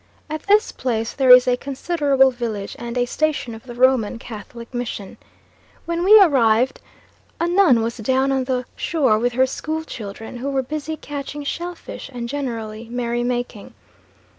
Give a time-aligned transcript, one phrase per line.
[0.31, 4.73] At this place there is a considerable village and a station of the Roman Catholic
[4.73, 5.17] Mission.
[5.85, 6.81] When we arrived
[7.39, 11.43] a nun was down on the shore with her school children, who were busy catching
[11.43, 13.75] shell fish and generally merry making.